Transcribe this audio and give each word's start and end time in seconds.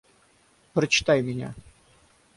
Прочитай 0.73 1.21
меня. 1.21 1.53